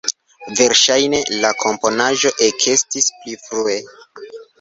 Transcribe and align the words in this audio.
Verŝajne 0.59 1.19
la 1.43 1.51
komponaĵo 1.63 2.31
ekestis 2.47 3.11
pli 3.19 3.37
frue. 3.43 3.77